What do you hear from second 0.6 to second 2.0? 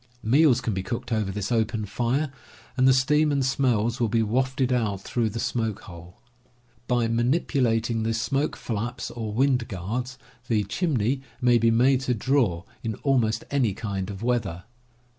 can be cooked over this open